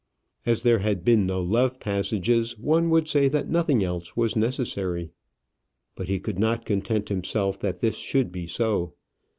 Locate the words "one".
2.57-2.89